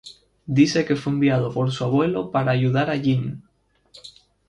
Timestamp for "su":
1.71-1.83